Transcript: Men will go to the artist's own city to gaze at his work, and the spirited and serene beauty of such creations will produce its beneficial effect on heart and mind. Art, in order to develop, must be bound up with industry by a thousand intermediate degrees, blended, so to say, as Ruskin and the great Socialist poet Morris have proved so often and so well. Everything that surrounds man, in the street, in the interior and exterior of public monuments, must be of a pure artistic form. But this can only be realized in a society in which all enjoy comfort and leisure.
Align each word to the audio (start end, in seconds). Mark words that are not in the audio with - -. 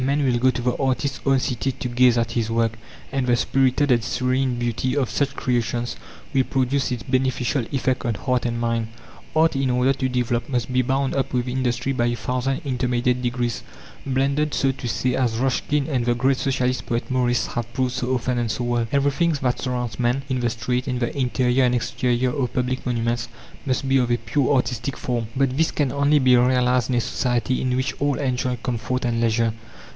Men 0.01 0.23
will 0.25 0.39
go 0.39 0.49
to 0.49 0.63
the 0.63 0.75
artist's 0.81 1.21
own 1.27 1.39
city 1.39 1.71
to 1.73 1.87
gaze 1.87 2.17
at 2.17 2.31
his 2.31 2.49
work, 2.49 2.73
and 3.11 3.27
the 3.27 3.35
spirited 3.35 3.91
and 3.91 4.03
serene 4.03 4.57
beauty 4.57 4.97
of 4.97 5.11
such 5.11 5.35
creations 5.35 5.95
will 6.33 6.43
produce 6.43 6.91
its 6.91 7.03
beneficial 7.03 7.65
effect 7.71 8.03
on 8.03 8.15
heart 8.15 8.47
and 8.47 8.59
mind. 8.59 8.87
Art, 9.35 9.55
in 9.55 9.69
order 9.69 9.93
to 9.93 10.09
develop, 10.09 10.49
must 10.49 10.73
be 10.73 10.81
bound 10.81 11.15
up 11.15 11.33
with 11.33 11.47
industry 11.47 11.93
by 11.93 12.07
a 12.07 12.15
thousand 12.15 12.61
intermediate 12.65 13.21
degrees, 13.21 13.61
blended, 14.03 14.55
so 14.55 14.71
to 14.71 14.87
say, 14.87 15.13
as 15.13 15.37
Ruskin 15.37 15.85
and 15.87 16.03
the 16.03 16.15
great 16.15 16.37
Socialist 16.37 16.87
poet 16.87 17.11
Morris 17.11 17.45
have 17.47 17.71
proved 17.71 17.93
so 17.93 18.15
often 18.15 18.39
and 18.39 18.49
so 18.49 18.63
well. 18.63 18.87
Everything 18.91 19.33
that 19.43 19.59
surrounds 19.61 19.99
man, 19.99 20.23
in 20.27 20.39
the 20.39 20.49
street, 20.49 20.87
in 20.87 20.97
the 20.97 21.15
interior 21.15 21.65
and 21.65 21.75
exterior 21.75 22.31
of 22.31 22.51
public 22.55 22.87
monuments, 22.87 23.27
must 23.67 23.87
be 23.87 23.97
of 23.97 24.09
a 24.09 24.17
pure 24.17 24.51
artistic 24.55 24.97
form. 24.97 25.27
But 25.35 25.55
this 25.55 25.69
can 25.69 25.91
only 25.91 26.17
be 26.17 26.35
realized 26.35 26.89
in 26.89 26.95
a 26.95 27.01
society 27.01 27.61
in 27.61 27.75
which 27.75 27.93
all 28.01 28.15
enjoy 28.17 28.55
comfort 28.63 29.05
and 29.05 29.21
leisure. 29.21 29.53